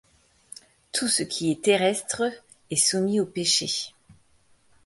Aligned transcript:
Tout 0.93 1.07
ce 1.07 1.21
qui 1.21 1.51
est 1.51 1.61
terrestre 1.61 2.23
est 2.71 2.75
soumis 2.75 3.19
au 3.19 3.27
péché. 3.27 3.93